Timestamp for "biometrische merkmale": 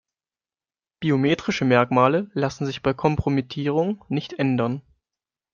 0.99-2.31